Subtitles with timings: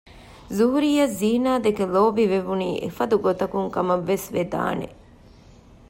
[0.55, 4.87] ޒުހުރީއަށް ޒީނާދެކެ ލޯބިވެވުނީ އެފަދަގަތަކުން ކަމަށްވެސް ވެދާނެ